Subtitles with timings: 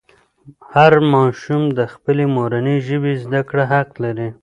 [0.73, 4.29] هر ماشوم د خپلې مورنۍ ژبې زده کړه حق لري.